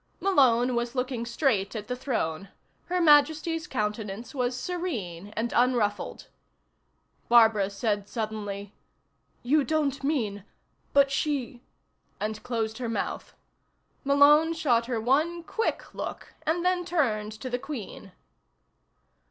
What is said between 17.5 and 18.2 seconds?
Queen.